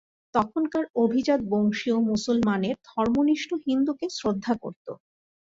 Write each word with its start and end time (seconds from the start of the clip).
তখনকার 0.35 0.85
অভিজাত 0.95 1.41
বংশীয় 1.51 1.97
মুসলমানের 2.09 2.75
ধর্মনিষ্ঠ 2.89 3.49
হিন্দুকে 3.67 4.05
শ্রদ্ধা 4.17 4.53
করত। 4.63 4.87